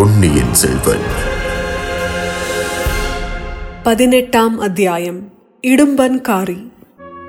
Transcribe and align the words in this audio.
பொன்னியின் 0.00 0.54
செல்வன். 0.54 0.98
பதினெட்டாம் 3.82 4.58
அத்தியாயம். 4.58 5.20
இடும்பன்காரி 5.62 6.70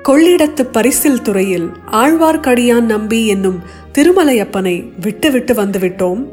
கொள்ளிடத்து 0.02 0.62
பரிசில் 0.72 1.22
துறையில் 1.22 1.70
ஆழ்வார்க்கடியான் 1.90 2.80
நம்பி 2.80 3.26
என்னும் 3.26 3.62
திருமலையப்பனை 3.98 4.92
விட்டுவிட்டு 5.00 5.54
வந்துவிட்டோம். 5.54 6.24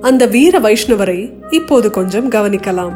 அந்த 0.00 0.26
வீர 0.26 0.60
வைஷ்ணவரை 0.60 1.32
இப்போது 1.50 1.90
கொஞ்சம் 1.90 2.30
கவனிக்கலாம். 2.30 2.92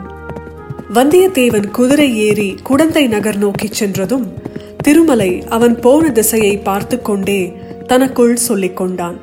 வந்தியத்தேவன் 0.95 1.71
குதிரை 1.71 2.19
ஏறி 2.19 2.55
குடந்தை 2.63 3.07
நகர் 3.07 3.37
நோக்கிச் 3.37 3.73
சென்றதும் 3.73 4.33
திருமலை 4.77 5.45
அவன் 5.49 5.81
போன 5.81 6.11
திசையை 6.11 6.59
பார்த்து 6.59 7.03
கொண்டே 7.03 7.53
தனக்குள் 7.87 8.37
சொல்லிக் 8.37 8.77
கொண்டான் 8.77 9.21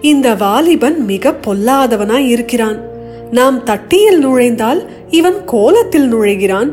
இந்த 0.00 0.34
வாலிபன் 0.34 1.04
மிக 1.04 1.34
பொல்லாதவனாய் 1.46 2.26
இருக்கிறான். 2.26 2.92
நாம் 3.30 3.62
தட்டியில் 3.62 4.18
நுழைந்தால் 4.18 4.90
இவன் 5.10 5.44
கோலத்தில் 5.44 6.14
நுழைகிறான். 6.14 6.70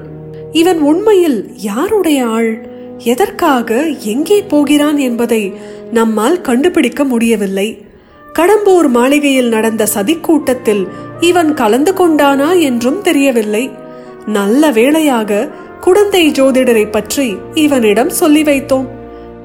இவன் 0.51 0.79
உண்மையில் 0.79 1.51
யாருடைய 1.55 2.25
ஆள்? 2.25 2.67
எதற்காக 2.97 3.85
எங்கே 3.85 4.41
போகிறான் 4.41 4.97
என்பதை 4.97 5.53
நம்மால் 5.91 6.41
கண்டுபிடிக்க 6.41 7.03
முடியவில்லை. 7.03 7.85
கடம்பூர் 8.33 8.87
மாளிகையில் 8.87 9.49
நடந்த 9.49 9.87
சதிக்கூட்டத்தில் 9.95 10.87
இவன் 11.19 11.53
கலந்து 11.53 11.91
கொண்டானா 11.91 12.59
என்றும் 12.59 13.01
தெரியவில்லை. 13.01 13.71
நல்ல 14.25 14.71
வேளையாக 14.71 15.49
குடந்தை 15.81 16.31
ஜோதிடரை 16.31 16.91
பற்றி 16.91 17.35
இவனிடம் 17.53 18.09
சொல்லி 18.09 18.43
வைத்தோம். 18.43 18.85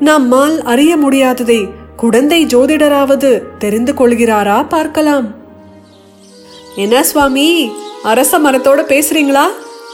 நம்மால் 0.00 0.62
அறிய 0.62 0.96
முடியாததை 0.96 1.70
குடந்தை 1.96 2.46
ஜோதிடராவது 2.46 3.42
தெரிந்து 3.58 3.92
கொள்கிறாரா 3.92 4.68
பார்க்கலாம். 4.68 5.45
என்ன 6.76 7.04
சுவாமி? 7.04 7.72
அரச 8.02 8.38
மரத்தோட 8.38 8.80
பேசுறீங்களா? 8.88 9.42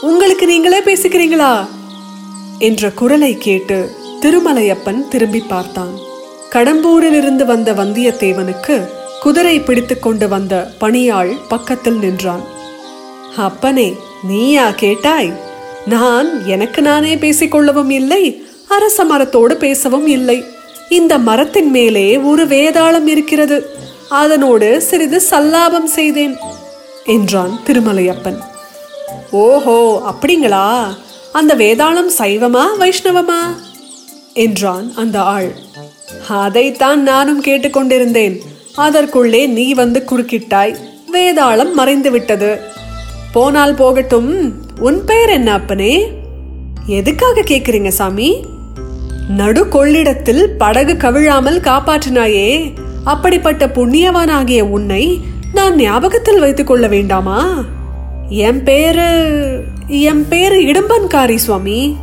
உங்களுக்கு 0.01 0.45
நீங்களே 0.45 0.79
பேசிக்கிறீங்களா? 0.79 1.67
என்ற 2.59 2.91
குரலை 2.91 3.37
கேட்டு 3.37 3.89
திருமலையப்பன் 4.21 5.07
திரும்பி 5.07 5.39
பார்த்தான். 5.39 5.97
கடம்பூரில் 6.49 7.17
இருந்து 7.17 7.45
வந்த 7.45 7.73
வந்தியத்தேவனுக்கு 7.73 8.87
குதிரை 9.19 9.59
பிடித்து 9.59 9.99
கொண்டு 9.99 10.27
வந்த 10.27 10.71
பணியாள் 10.79 11.37
பக்கத்தில் 11.47 11.97
நின்றான். 11.97 12.43
அப்பனே 13.37 13.93
நீயா 14.23 14.71
கேட்டாய்? 14.71 15.33
நான் 15.85 16.45
எனக்கு 16.45 16.81
நானே 16.81 17.15
பேசிக்கொள்ளவும் 17.15 17.89
இல்லை 17.89 18.43
அரச 18.69 19.03
மரத்தோடு 19.03 19.57
பேசவும் 19.57 20.07
இல்லை. 20.07 20.43
இந்த 20.89 21.17
மரத்தின் 21.17 21.69
மேலே 21.69 22.17
ஒரு 22.17 22.45
வேதாளம் 22.45 23.07
இருக்கிறது. 23.07 23.69
அதனோடு 24.09 24.81
சிறிது 24.81 25.21
சல்லாபம் 25.31 25.83
செய்தேன். 25.83 26.37
என்றான் 27.05 27.59
திருமலையப்பன். 27.65 28.37
ஓஹோ 29.31 30.01
அப்படிங்களா? 30.11 30.95
அந்த 31.33 31.55
வேதாளம் 31.55 32.09
சைவமா 32.17 32.63
வைஷ்ணவமா? 32.79 33.39
என்றான் 34.33 34.93
அந்த 34.95 35.21
ஆள். 35.21 35.55
அதைத்தான் 36.29 37.01
நானும் 37.01 37.43
கேட்டுக்கொண்டிருந்தேன். 37.43 38.39
அதற்குள்ளே 38.75 39.45
நீ 39.45 39.73
வந்து 39.73 40.03
குறுக்கிட்டாய். 40.11 40.75
வேதாளம் 41.13 41.73
மறைந்து 41.73 42.11
விட்டது 42.11 42.59
போனால் 43.31 43.73
போகட்டும். 43.73 44.53
உன் 44.79 45.05
பெயர் 45.05 45.29
என்ன 45.29 45.53
அப்பனே? 45.53 46.11
எதுக்காக 46.85 47.41
கேக்குறீங்க 47.41 47.87
சாமி? 47.87 48.45
நடு 49.27 49.67
கொள்ளிடத்தில் 49.67 50.49
படகு 50.49 50.93
கவிழாமல் 50.93 51.59
காப்பாற்றினாயே. 51.59 52.73
அப்படிப்பட்ட 53.03 53.67
புண்ணியவானாகிய 53.67 54.61
உன்னை 54.61 55.31
நான் 55.53 55.75
ஞாபகத்தில் 55.75 56.39
வைத்துக் 56.39 56.67
கொள்ள 56.67 56.87
வேண்டாமா? 56.87 57.63
என் 58.29 58.63
பேரு 58.63 59.07
என் 59.87 60.27
பேரு 60.27 60.59
இடும்பன்காரி 60.59 61.35
சுவாமி 61.35 61.97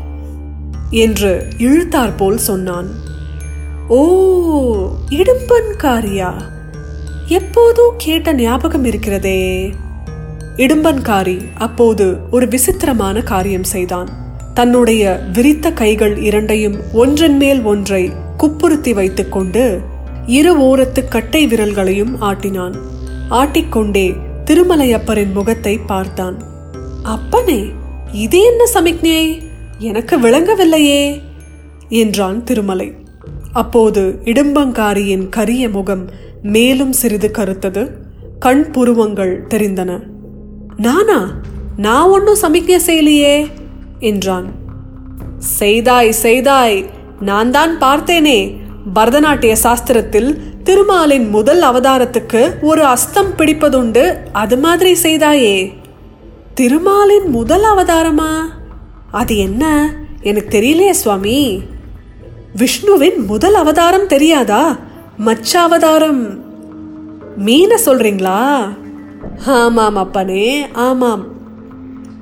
என்று 0.91 1.47
இழுத்தார் 1.59 2.15
போல் 2.15 2.39
சொன்னான். 2.39 2.89
ஓ 3.89 4.01
இடும்பன்காரியா? 5.09 6.33
எப்போதோ 7.29 7.91
கேட்ட 7.97 8.35
ஞாபகம் 8.35 8.85
இருக்கிறதே. 8.85 9.75
இடும்பன்காரி 10.57 11.41
அப்போது 11.59 12.17
ஒரு 12.31 12.49
விசித்திரமான 12.49 13.21
காரியம் 13.21 13.65
செய்தான். 13.65 14.09
தன்னுடைய 14.55 15.23
விரித்த 15.33 15.73
கைகள் 15.73 16.19
இரண்டையும் 16.19 16.77
ஒன்றன் 16.93 17.37
மேல் 17.37 17.63
ஒன்றை 17.63 18.13
குப்புறுத்தி 18.39 18.95
வைத்துக்கொண்டு 18.95 19.81
இரு 20.27 20.59
ஓரத்து 20.61 21.09
கட்டை 21.09 21.47
விரல்களையும் 21.47 22.23
ஆட்டினான். 22.23 22.75
ஆட்டிக்கொண்டே 23.31 24.17
திருமலையப்பரின் 24.45 25.33
முகத்தை 25.33 25.79
பார்த்தான். 25.79 26.37
அப்பனே 27.03 27.65
இது 28.13 28.43
என்ன 28.43 28.67
சமிக்ஞை? 28.67 29.43
எனக்கு 29.79 30.19
விளங்கவில்லையே 30.19 31.21
என்றான் 31.89 32.45
திருமலை. 32.45 32.93
அப்போது 33.53 34.21
இடும்பங்காரியின் 34.25 35.29
கரிய 35.29 35.69
முகம் 35.69 36.11
மேலும் 36.43 36.93
சிறிது 36.93 37.31
கருத்தது. 37.39 37.91
கண் 38.39 38.71
புருவங்கள் 38.71 39.47
தெரிந்தன. 39.55 40.01
நானா? 40.77 41.35
நான் 41.77 42.09
ஒன்றும் 42.09 42.35
சமிக்ஞை 42.35 42.81
செய்யலையே 42.87 43.47
என்றான். 43.99 44.49
செய்தாய் 45.37 46.13
செய்தாய் 46.13 46.85
நான் 47.21 47.51
தான் 47.51 47.79
பார்த்தேனே 47.81 48.57
பரதநாட்டிய 48.95 49.57
சாஸ்திரத்தில் 49.63 50.41
திருமாலின் 50.63 51.29
முதல் 51.29 51.63
அவதாரத்துக்கு 51.63 52.61
ஒரு 52.61 52.85
அஸ்தம் 52.85 53.35
பிடிப்பதுண்டு 53.37 54.17
அது 54.33 54.59
மாதிரி 54.59 54.97
செய்தாயே. 55.03 55.73
திருமாலின் 56.55 57.29
முதல் 57.29 57.63
அவதாரமா? 57.63 58.41
அது 59.11 59.37
என்ன? 59.37 59.93
எனக்கு 60.21 60.61
தெரியலையே 60.61 60.91
சுவாமி. 60.91 61.63
விஷ்ணுவின் 62.57 63.25
முதல் 63.25 63.55
அவதாரம் 63.55 64.07
தெரியாதா? 64.07 64.79
மச்ச 65.27 65.61
அவதாரம். 65.61 66.41
மீன 67.37 67.79
சொல்றீங்களா? 67.85 68.69
ஆமாம் 69.47 69.97
அப்பனே 69.97 70.69
ஆமாம். 70.73 71.25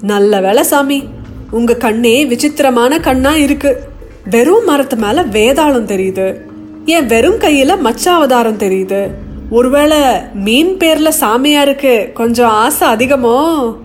நல்ல 0.01 0.41
வேலை 0.41 0.63
சாமி. 0.63 1.05
உங்க 1.51 1.75
கண்ணே 1.75 2.27
விசித்திரமான 2.27 3.01
கண்ணா 3.01 3.37
இருக்கு. 3.37 3.81
வெறும் 4.31 4.65
மரத்து 4.65 4.97
மேல 4.97 5.25
வேதாளம் 5.25 5.87
தெரியுது. 5.87 6.47
என் 6.89 7.07
வெறும் 7.07 7.39
கையில 7.39 7.79
மச்ச 7.81 8.13
அவதாரம் 8.13 8.59
தெரியுது? 8.59 9.11
ஒருவேளை 9.51 9.99
மீன் 10.35 10.77
பேர்ல 10.77 11.13
சாமியாருக்கு 11.21 12.13
கொஞ்சம் 12.13 12.51
ஆசை 12.51 12.89
அதிகமோ? 12.89 13.77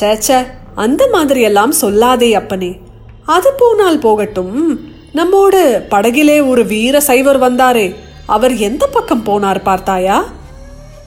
சேச்ச 0.00 0.46
அந்த 0.74 1.08
மாதிரி 1.12 1.40
எல்லாம் 1.40 1.72
சொல்லாதே 1.80 2.32
அப்பனே. 2.32 2.78
அது 3.24 3.52
போனால் 3.56 3.98
போகட்டும். 3.98 4.80
நம்மோடு 5.12 5.86
படகிலே 5.90 6.48
ஒரு 6.48 6.66
வீர 6.66 7.00
சைவர் 7.00 7.40
வந்தாரே. 7.40 7.94
அவர் 8.26 8.56
எந்த 8.56 8.86
பக்கம் 8.86 9.24
போனார் 9.24 9.62
பார்த்தாயா? 9.62 10.24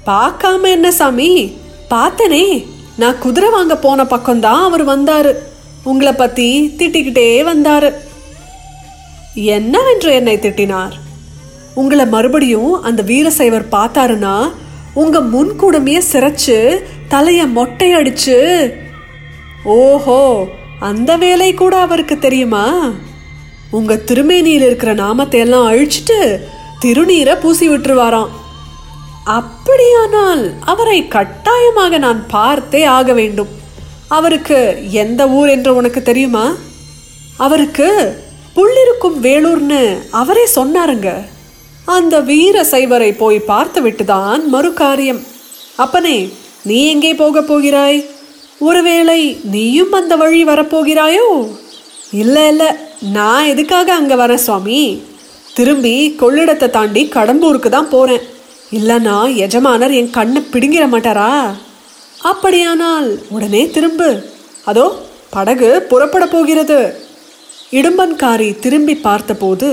பார்க்காம 0.06 0.62
என்ன 0.62 0.91
சாமி? 0.91 1.57
பார்த்தனே. 1.89 2.66
நான் 2.97 3.19
குதிரை 3.19 3.50
வாங்க 3.50 3.78
போன 3.78 4.03
பக்கம்தான் 4.03 4.63
அவர் 4.63 4.85
வந்தாரு. 4.85 5.33
உங்களை 5.83 6.13
பத்தி 6.13 6.75
திட்டிக்கிட்டே 6.78 7.44
வந்தாரு. 7.44 7.94
என்னவென்று 9.33 10.13
என்னை 10.13 10.38
திட்டினார்? 10.38 10.91
உங்களை 11.75 12.05
மறுபடியும் 12.05 12.81
அந்த 12.81 13.01
வீரசைவர் 13.01 13.71
பார்த்தாருன்னா 13.71 14.51
உங்க 14.93 15.19
முன்கூடமைய 15.19 16.01
சிரைச்சு 16.11 16.83
தலைய 17.09 17.51
மொட்டை 17.51 17.95
அடிச்சு 17.95 18.37
ஓஹோ 19.63 20.45
அந்த 20.79 21.15
வேலை 21.15 21.53
கூட 21.53 21.79
அவருக்கு 21.79 22.19
தெரியுமா? 22.19 22.89
உங்க 23.71 23.93
திருமேனியில் 23.95 24.65
இருக்கிற 24.65 24.93
நாமத்தை 24.93 25.39
எல்லாம் 25.39 25.71
அழிச்சிட்டு 25.71 26.39
திருநீரை 26.81 27.39
பூசி 27.39 27.69
விட்டுருவாராம். 27.69 28.31
அப்படியானால் 29.23 30.53
அவரை 30.65 31.07
கட்டாயமாக 31.07 31.97
நான் 31.97 32.27
பார்த்தே 32.27 32.83
ஆக 32.83 33.13
வேண்டும். 33.13 33.47
அவருக்கு 34.07 34.88
எந்த 34.91 35.29
ஊர் 35.29 35.50
என்று 35.50 35.75
உனக்கு 35.75 36.01
தெரியுமா? 36.01 36.53
அவருக்கு 37.38 38.17
புள்ளிருக்கும் 38.56 39.19
வேலூர்னு 39.21 39.97
அவரே 40.12 40.47
சொன்னாருங்க. 40.56 41.12
அந்த 41.91 42.19
வீர 42.19 42.57
சைவரை 42.63 43.11
போய் 43.17 43.39
பார்த்துவிட்டுதான் 43.47 44.41
மறு 44.45 44.73
காரியம் 44.73 45.21
அப்பனே 45.75 46.17
நீ 46.63 46.77
எங்கே 46.88 47.11
போகப் 47.13 47.47
போகிறாய்? 47.47 47.99
ஒருவேளை 48.59 49.21
நீயும் 49.43 49.91
அந்த 49.91 50.15
வழி 50.15 50.45
வரப்போகிறாயோ? 50.45 51.27
இல்லை 52.11 52.47
இல்லை 52.47 52.67
நான் 53.11 53.45
எதுக்காக 53.45 53.93
அங்கே 53.93 54.15
வரேன் 54.15 54.43
சுவாமி? 54.47 54.81
திரும்பி 55.53 56.15
கொள்ளிடத்தை 56.19 56.69
தாண்டி 56.69 57.09
கடம்பூருக்கு 57.13 57.69
தான் 57.69 57.89
போகிறேன் 57.89 58.25
இல்லைன்னா 58.71 59.35
எஜமானர் 59.35 59.91
என் 59.91 60.09
கண்ணை 60.09 60.41
பிடுங்கிட 60.53 60.85
மாட்டாரா? 60.93 61.31
அப்படியானால் 62.21 63.09
உடனே 63.29 63.69
திரும்பு. 63.69 64.09
அதோ 64.65 64.85
படகு 65.29 65.81
புறப்பட 65.81 66.27
போகிறது. 66.27 66.79
இடும்பன்காரி 67.71 68.59
திரும்பி 68.59 68.95
பார்த்தபோது 68.95 69.69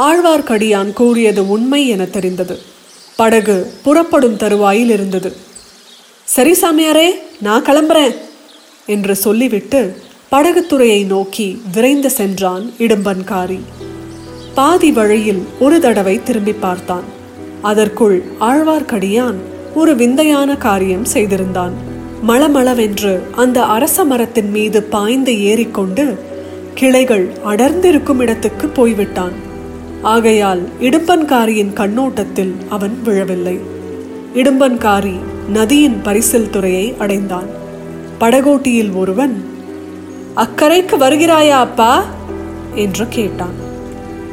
ஆழ்வார்க்கடியான் 0.00 0.92
கூறியது 0.92 1.48
உண்மை 1.48 1.88
என 1.88 2.04
தெரிந்தது. 2.04 2.58
படகு 3.16 3.72
புறப்படும் 3.82 4.36
தருவாயில் 4.36 4.90
இருந்தது. 4.90 5.32
சரி 6.24 6.52
சாமியாரே 6.52 7.08
நான் 7.40 7.64
கிளம்புறேன் 7.64 8.16
என்று 8.86 9.16
சொல்லிவிட்டு 9.16 9.96
படகுத்துறையை 10.32 11.06
நோக்கி 11.06 11.62
விரைந்து 11.72 12.10
சென்றான் 12.10 12.72
இடும்பன்காரி. 12.78 13.60
பாதி 14.54 14.92
வழியில் 14.92 15.42
ஒரு 15.60 15.80
தடவை 15.80 16.22
திரும்பி 16.22 16.52
பார்த்தான். 16.52 17.04
அதற்குள் 17.62 18.22
ஆழ்வார்க்கடியான் 18.40 19.36
ஒரு 19.74 19.96
விந்தையான 19.96 20.56
காரியம் 20.56 21.04
செய்திருந்தான். 21.04 21.72
மளமளவென்று 22.28 23.20
அந்த 23.36 23.64
அரச 23.64 24.04
மரத்தின் 24.04 24.50
மீது 24.50 24.82
பாய்ந்து 24.82 25.42
ஏறிக்கொண்டு 25.42 26.18
கிளைகள் 26.74 27.30
அடர்ந்திருக்கும் 27.44 28.20
இடத்துக்கு 28.20 28.66
போய்விட்டான். 28.66 29.48
ஆகையால் 30.02 30.68
இடும்பன்காரியின் 30.80 31.72
கண்ணோட்டத்தில் 31.72 32.54
அவன் 32.68 33.02
விழவில்லை. 33.04 33.58
இடும்பன்காரி 34.34 35.14
நதியின் 35.48 36.00
பரிசல் 36.04 36.50
துறையை 36.50 36.94
அடைந்தான். 36.98 37.46
படகோட்டியில் 38.20 38.96
ஒருவன் 38.96 39.44
அக்கறைக்கு 40.36 40.96
வருகிறாயா 40.98 41.50
அப்பா? 41.50 42.04
என்று 42.74 43.06
கேட்டான். 43.08 43.54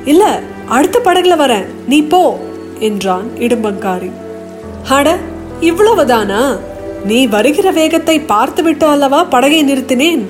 இல்ல 0.05 0.41
அடுத்த 0.65 0.99
படகுல 1.03 1.41
வரேன் 1.41 1.65
நீ 1.87 2.01
போ 2.01 2.39
என்றான் 2.79 3.27
இடும்பன்காரி 3.39 4.11
அட 4.89 5.17
இவ்வளவுதானா? 5.61 6.57
நீ 7.05 7.27
வருகிற 7.27 7.71
வேகத்தை 7.71 8.19
பார்த்துவிட்டு 8.19 8.85
அல்லவா 8.85 9.23
படகை 9.23 9.63
நிறுத்தினேன்? 9.63 10.25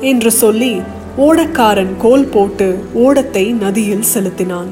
என்று 0.00 0.30
சொல்லி 0.30 0.80
ஓடக்காரன் 1.20 1.96
கோல் 1.98 2.24
போட்டு 2.24 2.84
ஓடத்தை 2.94 3.52
நதியில் 3.52 4.02
செலுத்தினான். 4.02 4.68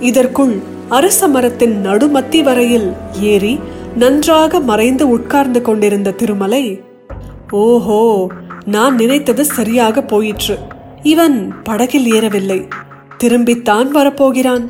இதற்குள் 0.00 0.58
அரச 0.88 1.28
மரத்தின் 1.28 1.86
நடுமத்தி 1.86 2.42
வரையில் 2.42 2.92
ஏறி 3.20 3.60
நன்றாக 3.96 4.60
மறைந்து 4.60 5.08
உட்கார்ந்து 5.08 5.62
கொண்டிருந்த 5.62 6.10
திருமலை 6.10 6.82
ஓஹோ 7.50 8.28
நான் 8.64 8.94
நினைத்தது 8.94 9.44
சரியாக 9.44 10.02
போயிற்று. 10.02 10.58
இவன் 11.02 11.54
படகில் 11.62 12.12
ஏறவில்லை. 12.12 12.68
திரும்பித்தான் 13.24 13.88
வரப்போகிறான். 13.94 14.68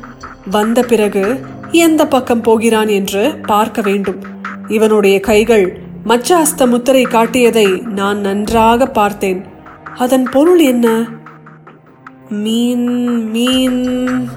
வந்த 0.51 0.83
பிறகு 0.83 1.39
எந்த 1.71 2.07
பக்கம் 2.07 2.41
போகிறான் 2.41 2.87
என்று 2.87 3.35
பார்க்க 3.45 3.81
வேண்டும். 3.81 4.19
இவனுடைய 4.67 5.19
கைகள் 5.19 5.79
மச்ச 6.03 6.41
அஸ்த 6.41 6.67
முத்திரை 6.67 7.03
காட்டியதை 7.03 7.81
நான் 7.81 8.19
நன்றாக 8.19 8.87
பார்த்தேன். 8.87 9.45
அதன் 9.97 10.23
பொருள் 10.23 10.59
என்ன? 10.59 11.05
மீன் 12.29 13.29
மீன். 13.29 14.29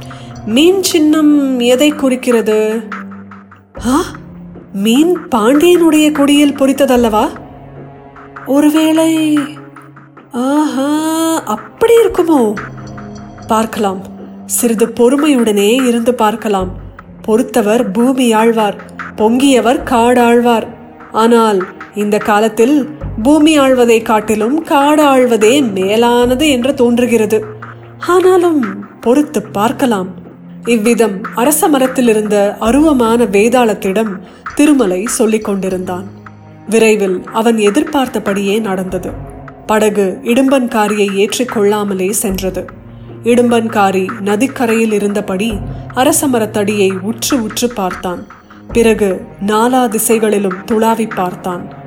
மீன் 0.47 0.83
சின்னம் 0.83 1.61
எதை 1.61 1.91
குறிக்கிறது? 1.91 2.83
ஆ? 3.87 4.01
மீன் 4.73 5.19
பாண்டியனுடைய 5.31 6.13
கொடியில் 6.13 6.57
பொறித்ததல்லவா? 6.57 7.29
ஒருவேளை 8.47 9.39
ஆஹா 10.33 10.89
அப்படி 11.45 11.93
இருக்குமோ? 11.95 12.55
பார்க்கலாம். 13.47 14.01
சிறிது 14.47 14.87
பொறுமையுடனே 14.87 15.85
இருந்து 15.85 16.15
பார்க்கலாம். 16.15 16.71
பொறுத்தவர் 17.23 17.91
பூமி 17.91 18.33
ஆழ்வார் 18.33 18.77
பொங்கியவர் 19.17 19.83
காடாழ்வார். 19.83 20.67
ஆனால் 21.13 21.67
இந்த 21.95 22.19
காலத்தில் 22.19 22.89
பூமி 23.23 23.59
ஆழ்வதை 23.59 24.03
காட்டிலும் 24.03 24.63
காடு 24.63 25.05
ஆழ்வதே 25.05 25.73
மேலானது 25.73 26.49
என்று 26.49 26.75
தோன்றுகிறது. 26.75 27.45
ஆனாலும் 27.99 28.85
பொறுத்து 29.01 29.43
பார்க்கலாம். 29.43 30.09
இவ்விதம் 30.65 31.21
அரச 31.35 31.69
மரத்தில் 31.69 32.09
இருந்த 32.09 32.57
அருவமான 32.61 33.25
வேதாளத்திடம் 33.25 34.19
திருமலை 34.55 35.05
சொல்லிக் 35.05 35.45
கொண்டிருந்தான். 35.45 36.05
விரைவில் 36.69 37.25
அவன் 37.33 37.59
எதிர்பார்த்தபடியே 37.59 38.59
நடந்தது. 38.59 39.11
படகு 39.67 40.21
இடும்பன்காரியை 40.25 41.27
ஏற்றிக்கொள்ளாமலே 41.27 42.11
சென்றது. 42.11 42.65
இடும்பன்காரி 43.25 44.09
நதிக்கரையில் 44.21 44.93
இருந்தபடி 44.93 45.59
அரச 45.95 46.29
மரத்தடியை 46.29 46.93
உற்று 47.01 47.43
உற்று 47.43 47.69
பார்த்தான். 47.69 48.27
பிறகு 48.73 49.25
நாலா 49.47 49.89
திசைகளிலும் 49.89 50.59
துளாவி 50.71 51.15
பார்த்தான். 51.15 51.79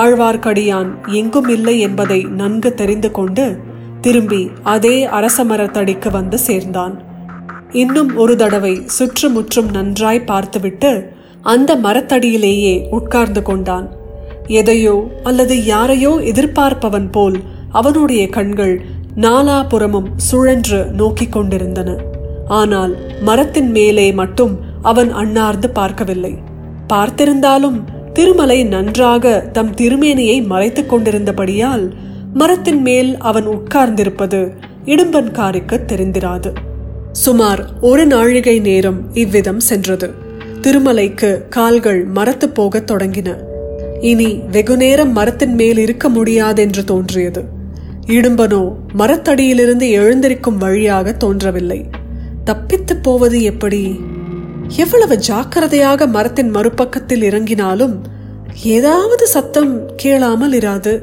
ஆழ்வார்க்கடியான் 0.00 0.90
எங்கும் 1.06 1.48
இல்லை 1.48 1.80
என்பதை 1.80 2.20
நன்கு 2.22 2.70
தெரிந்து 2.74 3.10
கொண்டு 3.10 3.44
திரும்பி 4.00 4.42
அதே 4.62 5.04
அரச 5.04 5.44
மரத்தடிக்கு 5.44 6.10
வந்து 6.10 6.38
சேர்ந்தான். 6.38 6.94
இன்னும் 7.72 8.10
ஒரு 8.16 8.36
தடவை 8.36 8.72
சுற்றுமுற்றும் 8.86 9.70
நன்றாய் 9.70 10.20
பார்த்துவிட்டு 10.24 10.90
அந்த 11.42 11.76
மரத்தடியிலேயே 11.76 12.74
உட்கார்ந்து 12.90 13.42
கொண்டான். 13.42 13.86
எதையோ 14.60 14.96
அல்லது 15.22 15.54
யாரையோ 15.64 16.12
எதிர்பார்ப்பவன் 16.32 17.08
போல் 17.10 17.38
அவனுடைய 17.70 18.28
கண்கள் 18.28 18.74
நாலாபுறமும் 19.16 20.10
சுழன்று 20.16 20.84
நோக்கிக் 20.84 21.32
கொண்டிருந்தன. 21.32 21.90
ஆனால் 22.60 22.92
மரத்தின் 23.20 23.70
மேலே 23.70 24.12
மட்டும் 24.12 24.54
அவன் 24.82 25.10
அண்ணார்ந்து 25.12 25.70
பார்க்கவில்லை. 25.70 26.34
பார்த்திருந்தாலும் 26.92 27.78
திருமலை 28.12 28.64
நன்றாக 28.64 29.48
தம் 29.52 29.74
திருமேனியை 29.74 30.46
மறைத்துக் 30.46 30.94
கொண்டிருந்தபடியால் 30.94 31.90
மரத்தின் 32.34 32.82
மேல் 32.82 33.16
அவன் 33.16 33.48
உட்கார்ந்திருப்பது 33.48 34.52
இடும்பன்காருக்கு 34.84 35.80
தெரிந்திராது. 35.86 36.52
சுமார் 37.12 37.70
ஒரு 37.80 38.06
நாழிகை 38.06 38.58
நேரம் 38.58 39.14
இவ்விதம் 39.14 39.60
சென்றது. 39.60 40.10
திருமலைக்கு 40.62 41.48
கால்கள் 41.48 42.04
மரத்து 42.04 42.48
போகத் 42.48 42.90
தொடங்கின. 42.90 43.36
இனி 44.00 44.40
வெகுநேரம் 44.50 45.12
மரத்தின் 45.12 45.54
மேல் 45.54 45.76
இருக்க 45.76 46.08
முடியாதென்று 46.08 46.84
தோன்றியது. 46.84 47.44
இடும்பனோ 48.06 48.72
மரத்தடியிலிருந்து 48.98 49.90
எழுந்திருக்கும் 49.90 50.56
வழியாக 50.56 51.12
தோன்றவில்லை. 51.12 51.86
தப்பித்துப் 52.44 53.02
போவது 53.02 53.42
எப்படி? 53.42 54.00
எவ்வளவு 54.68 55.18
ஜாக்கிரதையாக 55.18 56.06
மரத்தின் 56.06 56.54
மறுபக்கத்தில் 56.54 57.22
இறங்கினாலும் 57.22 57.94
ஏதாவது 58.62 59.26
சத்தம் 59.26 59.94
கேளாமல் 59.96 60.52
இராது. 60.52 61.02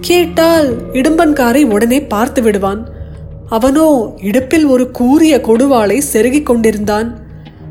கேட்டால் 0.00 0.76
இடும்பன்காரை 0.92 1.64
உடனே 1.64 2.02
பார்த்து 2.02 2.42
விடுவான். 2.42 2.88
அவனோ 3.48 4.14
இடுப்பில் 4.22 4.64
ஒரு 4.64 4.90
கூறிய 4.90 5.36
கொடுவாளை 5.36 5.98
செருகிக் 5.98 6.46
கொண்டிருந்தான். 6.46 7.24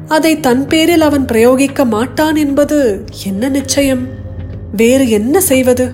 அதை 0.07 0.39
தன் 0.39 0.67
பேரில் 0.67 1.01
அவன் 1.01 1.25
பிரயோகிக்க 1.25 1.85
மாட்டான் 1.85 2.35
என்பது 2.35 3.05
என்ன 3.25 3.49
நிச்சயம்? 3.49 4.07
வேறு 4.71 5.09
என்ன 5.09 5.39
செய்வது? 5.39 5.91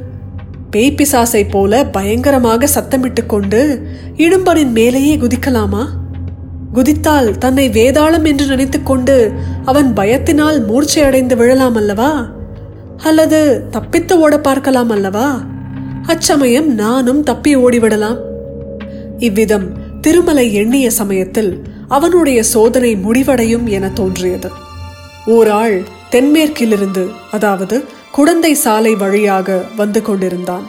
பேய்பிசாசை 0.71 1.49
போல 1.49 1.85
பயங்கரமாக 1.85 2.67
சத்தமிட்டு 2.75 3.25
கொண்டு 3.25 3.87
இடும்பனின் 4.17 4.71
மேலேயே 4.71 5.17
குதிக்கலாமா? 5.17 5.87
குதித்தால் 6.73 7.37
தன்னை 7.37 7.69
வேதாளம் 7.69 8.27
என்று 8.27 8.45
நினைத்துக்கொண்டு 8.45 9.33
அவன் 9.65 9.93
பயத்தினால் 9.93 10.65
மூர்ச்சை 10.65 11.03
அடைந்து 11.03 11.35
விழலாம் 11.35 11.75
அல்லவா? 11.75 12.27
அல்லது 12.97 13.67
தப்பித்து 13.69 14.19
ஓட 14.19 14.39
பார்க்கலாம் 14.39 14.89
அல்லவா? 14.89 15.41
அச்சமயம் 16.01 16.67
நானும் 16.73 17.23
தப்பி 17.23 17.57
ஓடிவிடலாம். 17.57 18.19
இவ்விதம் 19.17 19.67
திருமலை 20.01 20.53
எண்ணிய 20.53 20.91
சமயத்தில் 20.91 21.63
அவனுடைய 21.87 22.43
சோதனை 22.43 22.95
முடிவடையும் 22.95 23.67
என 23.67 23.89
தோன்றியது. 23.89 24.49
ஓராள் 25.25 25.83
தென்மேற்கிலிருந்து 26.11 27.09
அதாவது 27.31 27.83
குடந்தை 28.11 28.53
சாலை 28.53 28.95
வழியாக 28.95 29.61
வந்து 29.77 30.01
கொண்டிருந்தான். 30.01 30.65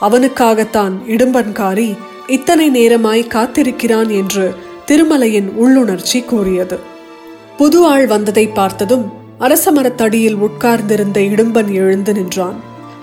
அவனுக்காகத்தான் 0.00 0.94
இடும்பன்காரி 1.06 1.96
இத்தனை 2.26 2.70
நேரமாய் 2.70 3.30
காத்திருக்கிறான் 3.34 4.10
என்று 4.10 4.54
திருமலையின் 4.86 5.50
உள்ளுணர்ச்சி 5.60 6.24
கூறியது. 6.24 6.78
புது 7.56 7.84
ஆள் 7.84 8.06
வந்ததை 8.06 8.46
பார்த்ததும் 8.46 9.12
அரச 9.38 9.72
மரத்தடியில் 9.72 10.34
உட்கார்ந்திருந்த 10.34 11.20
இடும்பன் 11.20 11.70
எழுந்து 11.72 12.12
நின்றான். 12.12 12.54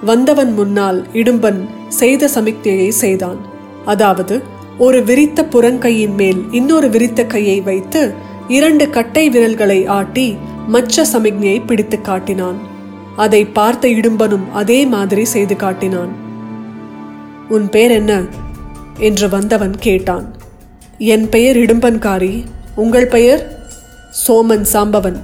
வந்தவன் 0.05 0.53
முன்னால் 0.53 1.07
இடும்பன் 1.13 1.69
செய்த 1.87 2.29
சமிக்ஞையை 2.35 2.89
செய்தான். 2.89 3.37
அதாவது 3.85 4.41
ஒரு 4.77 5.03
விரித்த 5.03 5.45
புறங்கையின் 5.51 6.15
மேல் 6.15 6.43
இன்னொரு 6.51 6.89
விரித்த 6.89 7.25
கையை 7.25 7.61
வைத்து 7.61 8.13
இரண்டு 8.47 8.89
கட்டை 8.89 9.29
விரல்களை 9.29 9.85
ஆட்டி 9.85 10.37
மச்ச 10.67 11.05
சமிக்ஞையை 11.13 11.61
பிடித்து 11.65 12.01
காட்டினான். 12.01 12.55
அதை 13.15 13.45
பார்த்த 13.45 13.87
இடும்பனும் 13.87 14.51
அதே 14.53 14.85
மாதிரி 14.85 15.25
செய்து 15.25 15.55
காட்டினான். 15.55 16.09
உன் 17.49 17.69
பேர் 17.69 17.91
என்ன? 17.91 18.23
என்று 18.97 19.29
வந்தவன் 19.29 19.75
கேட்டான். 19.79 20.40
என் 21.03 21.29
பெயர் 21.29 21.57
இடும்பன்காரி. 21.57 22.43
உங்கள் 22.75 23.07
பெயர்? 23.07 23.67
சோமன் 24.27 24.65
சாம்பவன். 24.73 25.19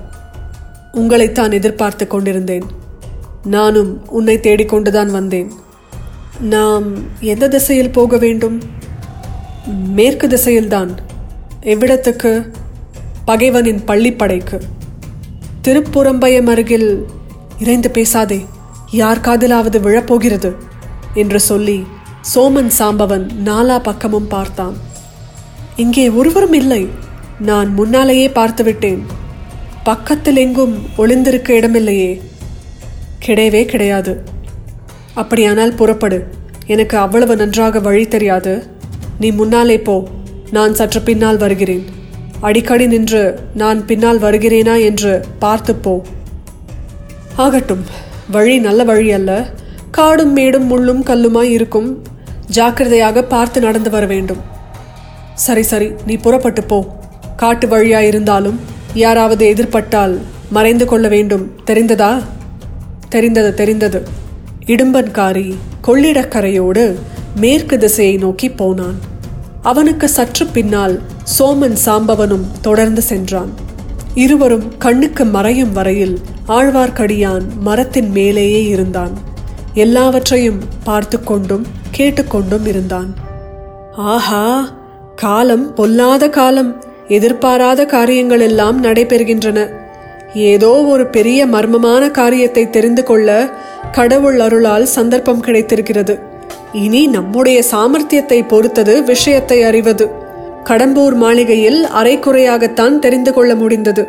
உங்களைத்தான் 0.93 1.51
எதிர்பார்த்து 1.51 2.07
கொண்டிருந்தேன். 2.07 2.63
நானும் 3.43 4.09
உன்னை 4.09 4.37
தேடிக்கொண்டுதான் 4.37 5.09
வந்தேன். 5.09 5.51
நாம் 6.39 6.85
எந்த 7.19 7.47
திசையில் 7.47 7.89
போக 7.89 8.17
வேண்டும்? 8.17 8.61
மேற்கு 9.93 10.27
திசையில்தான். 10.27 10.89
எவ்விடத்துக்கு? 11.61 12.53
பகைவனின் 13.27 13.83
பள்ளிப்படைக்கு. 13.87 14.61
திருப்புறம்பயம் 15.63 16.47
அருகில் 16.47 17.05
இறைந்து 17.59 17.89
பேசாதே. 17.89 18.45
யார் 18.91 19.21
காதிலாவது 19.21 19.79
விழப்போகிறது? 19.79 20.55
என்று 21.13 21.39
சொல்லி 21.39 21.85
சோமன் 22.35 22.71
சாம்பவன் 22.79 23.27
நாலா 23.45 23.83
பக்கமும் 23.83 24.27
பார்த்தான். 24.27 24.86
இங்கே 25.77 26.09
ஒருவரும் 26.09 26.53
இல்லை. 26.53 26.87
நான் 27.39 27.73
முன்னாலேயே 27.73 28.27
பார்த்துவிட்டேன். 28.27 28.99
பக்கத்தில் 29.83 30.35
எங்கும் 30.35 30.75
ஒளிந்திருக்க 30.97 31.49
இடமில்லையே. 31.49 32.21
கிடையவே 33.25 33.65
கிடையாது. 33.65 34.23
அப்படியானால் 35.13 35.73
புறப்படு. 35.73 36.27
எனக்கு 36.67 36.97
அவ்வளவு 36.97 37.35
நன்றாக 37.35 37.79
வழி 37.79 38.07
தெரியாது. 38.07 38.67
நீ 39.19 39.31
முன்னாலே 39.31 39.79
போ. 39.79 40.07
நான் 40.51 40.73
சற்று 40.73 41.01
பின்னால் 41.01 41.37
வருகிறேன். 41.37 41.85
அடிக்கடி 42.39 42.87
நின்று 42.87 43.39
நான் 43.53 43.85
பின்னால் 43.85 44.19
வருகிறேனா 44.19 44.81
என்று 44.81 45.25
பார்த்து 45.39 45.75
போ. 45.75 46.05
ஆகட்டும். 47.35 47.85
வழி 48.31 48.59
நல்ல 48.59 48.83
வழி 48.83 49.11
அல்ல. 49.11 49.49
காடும் 49.91 50.33
மேடும் 50.33 50.71
முள்ளும் 50.71 51.07
கல்லுமாய் 51.07 51.49
இருக்கும். 51.49 52.03
ஜாக்கிரதையாக 52.47 53.23
பார்த்து 53.23 53.61
நடந்து 53.61 53.89
வர 53.89 54.05
வேண்டும். 54.05 54.55
சரி 55.37 55.61
சரி 55.61 55.91
நீ 56.05 56.15
புறப்பட்டு 56.15 56.63
போ. 56.63 56.85
காட்டு 57.35 57.67
வழியா 57.67 57.99
இருந்தாலும் 57.99 58.59
யாராவது 58.93 59.53
எதிர்பட்டால் 59.53 60.17
மறைந்து 60.49 60.85
கொள்ள 60.85 61.07
வேண்டும். 61.07 61.51
தெரிந்ததா? 61.65 62.23
தெரிந்தது 63.09 63.53
தெரிந்தது. 63.53 64.07
இடும்பன்காரி 64.65 65.55
கொள்ளிடக்கரையோடு 65.83 66.95
மேற்கு 67.35 67.77
திசையை 67.77 68.17
நோக்கி 68.17 68.49
போனான். 68.49 68.99
அவனுக்கு 69.61 70.09
சற்று 70.09 70.45
பின்னால் 70.45 71.01
சோமன் 71.39 71.77
சாம்பவனும் 71.85 72.45
தொடர்ந்து 72.61 73.01
சென்றான். 73.01 73.53
இருவரும் 74.13 74.77
கண்ணுக்கு 74.77 75.25
மறையும் 75.25 75.71
வரையில் 75.71 76.19
ஆழ்வார்க்கடியான் 76.47 77.45
மரத்தின் 77.59 78.11
மேலேயே 78.11 78.63
இருந்தான். 78.65 79.17
எல்லாவற்றையும் 79.73 80.61
பார்த்து 80.83 81.23
கொண்டும் 81.23 81.65
கேட்டுக்கொண்டும் 81.97 82.65
இருந்தான். 82.65 83.15
ஆஹா! 83.95 84.75
காலம் 85.21 85.73
பொல்லாத 85.73 86.29
காலம் 86.29 86.69
எதிர்பாராத 87.07 87.85
காரியங்கள் 87.85 88.39
எல்லாம் 88.39 88.83
நடைபெறுகின்றன. 88.83 89.59
ஏதோ 90.33 90.71
ஒரு 90.83 91.05
பெரிய 91.07 91.39
மர்மமான 91.45 92.11
காரியத்தை 92.11 92.63
தெரிந்து 92.69 93.03
கொள்ள 93.03 93.49
கடவுள் 93.91 94.39
அருளால் 94.39 94.85
சந்தர்ப்பம் 94.85 95.39
கிடைத்திருக்கிறது. 95.39 96.15
இனி 96.73 97.01
நம்முடைய 97.07 97.63
சாமர்த்தியத்தை 97.71 98.39
பொறுத்தது 98.47 99.03
விஷயத்தை 99.03 99.63
அறிவது. 99.63 100.07
கடம்பூர் 100.63 101.15
மாளிகையில் 101.15 101.79
அரைக்குறையாகத்தான் 101.85 102.99
தெரிந்து 102.99 103.33
கொள்ள 103.33 103.55
முடிந்தது. 103.55 104.05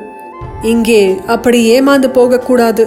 இங்கே 0.63 1.03
அப்படி 1.27 1.81
ஏமாந்து 1.81 2.11
போகக்கூடாது. 2.11 2.87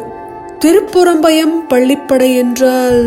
திருப்புறம்பயம் 0.60 1.58
பள்ளிப்படை 1.70 2.30
என்றால் 2.36 3.02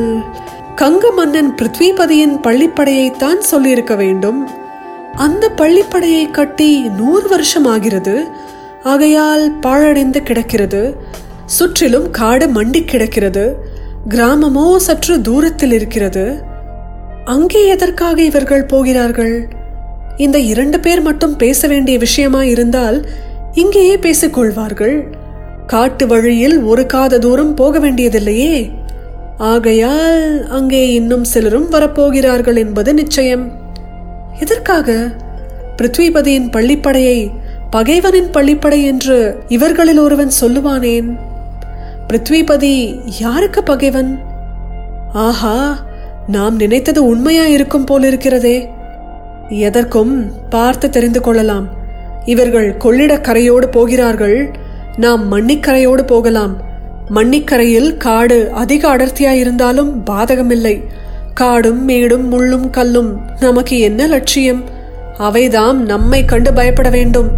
கங்க 0.77 1.07
மன்னன் 1.15 1.55
பிருத்விபதியின் 1.59 2.37
பள்ளிப்படையைத்தான் 2.43 3.41
சொல்லியிருக்க 3.53 3.95
வேண்டும். 3.95 4.63
அந்த 5.17 5.51
பள்ளிப்படையை 5.57 6.31
கட்டி 6.31 6.81
நூறு 6.81 7.29
வருஷம் 7.29 7.65
ஆகிறது 7.65 8.27
ஆகையால் 8.83 9.53
பாழடைந்து 9.61 10.23
கிடக்கிறது. 10.23 10.97
சுற்றிலும் 11.47 12.11
காடு 12.11 12.47
மண்டி 12.47 12.85
கிடக்கிறது. 12.85 13.57
கிராமமோ 14.09 14.79
சற்று 14.79 15.21
தூரத்தில் 15.21 15.73
இருக்கிறது. 15.73 16.43
அங்கே 17.25 17.67
எதற்காக 17.67 18.23
இவர்கள் 18.23 18.65
போகிறார்கள்? 18.65 19.49
இந்த 20.17 20.39
இரண்டு 20.39 20.81
பேர் 20.81 21.01
மட்டும் 21.01 21.37
பேச 21.37 21.69
வேண்டிய 21.69 21.99
விஷயமா 21.99 22.43
இருந்தால் 22.43 23.09
இங்கேயே 23.53 23.97
பேசிக்கொள்வார்கள் 23.97 25.11
காட்டு 25.67 26.07
வழியில் 26.07 26.63
ஒரு 26.63 26.87
காத 26.87 27.19
தூரம் 27.19 27.55
போக 27.55 27.79
வேண்டியதில்லையே. 27.79 28.71
ஆகையால் 29.39 30.49
அங்கே 30.49 30.93
இன்னும் 30.93 31.25
சிலரும் 31.25 31.71
வரப்போகிறார்கள் 31.71 32.57
என்பது 32.57 32.95
நிச்சயம். 32.95 33.64
எதற்காக? 34.41 35.11
பிருத்விபதியின் 35.77 36.51
பள்ளிப்படையை 36.51 37.31
பகைவனின் 37.71 38.31
பள்ளிப்படை 38.31 38.85
என்று 38.85 39.43
இவர்களில் 39.49 39.99
ஒருவன் 39.99 40.31
சொல்லுவானேன்? 40.41 41.19
பிருத்விபதி 42.09 43.01
யாருக்கு 43.21 43.63
பகைவன்? 43.63 44.19
ஆஹா 45.13 45.79
நாம் 46.27 46.57
நினைத்தது 46.57 47.07
உண்மையா 47.07 47.47
இருக்கும் 47.47 47.87
போலிருக்கிறதே. 47.87 48.69
எதற்கும் 49.49 50.31
பார்த்து 50.51 50.91
தெரிந்து 50.91 51.21
கொள்ளலாம். 51.21 51.69
இவர்கள் 52.25 52.77
கொள்ளிடக்கரையோடு 52.77 53.67
போகிறார்கள். 53.67 54.51
நாம் 54.97 55.33
மண்ணிக்கரையோடு 55.33 56.07
போகலாம். 56.07 56.57
மண்ணிக்கரையில் 57.15 57.97
காடு 57.97 58.51
அதிக 58.53 58.97
அடர்த்தியாயிருந்தாலும் 58.97 59.93
பாதகமில்லை. 60.11 60.83
காடும் 61.35 61.85
மேடும் 61.85 62.27
முள்ளும் 62.33 62.71
கல்லும் 62.71 63.21
நமக்கு 63.41 63.79
என்ன 63.79 64.07
லட்சியம்? 64.07 64.65
அவைதாம் 65.19 65.85
நம்மை 65.85 66.25
கண்டு 66.25 66.53
பயப்பட 66.53 66.91
வேண்டும். 66.91 67.31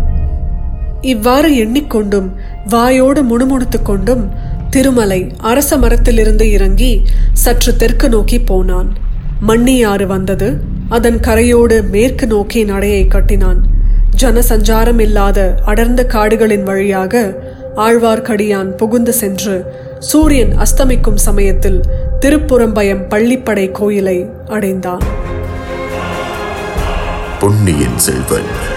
இவ்வாறு 1.00 1.50
எண்ணிக்கொண்டும் 1.50 2.28
வாயோடு 2.68 3.22
முணுமுணுத்துக் 3.22 3.84
கொண்டும் 3.84 4.30
திருமலை 4.70 5.30
அரச 5.38 5.76
மரத்திலிருந்து 5.76 6.50
இறங்கி 6.50 7.02
சற்று 7.32 7.76
தெற்கு 7.76 8.08
நோக்கி 8.08 8.40
போனான். 8.40 8.92
மண்ணியாறு 9.48 10.06
வந்தது. 10.06 10.60
அதன் 10.88 11.20
கரையோடு 11.20 11.90
மேற்கு 11.90 12.26
நோக்கி 12.26 12.64
நடையை 12.64 13.08
கட்டினான். 13.08 13.60
ஜனசஞ்சாரம் 14.20 15.00
இல்லாத 15.00 15.54
அடர்ந்த 15.64 16.06
காடுகளின் 16.06 16.62
வழியாக 16.62 17.34
ஆழ்வார்க்கடியான் 17.76 18.76
புகுந்து 18.76 19.12
சென்று 19.12 19.64
சூரியன் 19.98 20.54
அஸ்தமிக்கும் 20.58 21.14
சமயத்தில் 21.14 21.80
திருப்புறம்பயம் 22.20 23.08
பள்ளிப்படை 23.08 23.70
கோயிலை 23.70 24.30
அடைந்தான். 24.46 25.02
பொன்னியின் 27.40 27.98
செல்வன். 27.98 28.74